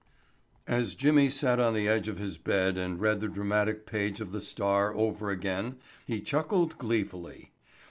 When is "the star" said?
4.31-4.95